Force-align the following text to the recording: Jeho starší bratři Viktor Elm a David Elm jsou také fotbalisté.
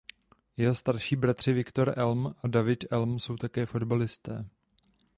Jeho 0.57 0.75
starší 0.75 1.15
bratři 1.15 1.53
Viktor 1.53 1.93
Elm 1.97 2.35
a 2.43 2.47
David 2.47 2.83
Elm 2.91 3.19
jsou 3.19 3.35
také 3.35 3.65
fotbalisté. 3.65 4.45